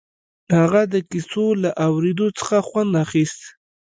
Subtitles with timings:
[0.57, 3.41] هغه د کيسو له اورېدو څخه خوند اخيست.